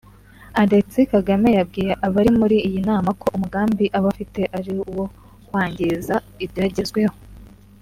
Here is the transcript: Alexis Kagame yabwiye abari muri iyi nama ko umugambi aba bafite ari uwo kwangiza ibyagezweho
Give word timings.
Alexis 0.61 1.07
Kagame 1.13 1.49
yabwiye 1.57 1.91
abari 2.05 2.31
muri 2.39 2.57
iyi 2.67 2.79
nama 2.89 3.09
ko 3.21 3.25
umugambi 3.35 3.85
aba 3.97 4.03
bafite 4.05 4.41
ari 4.57 4.71
uwo 4.91 5.05
kwangiza 5.47 6.15
ibyagezweho 6.45 7.15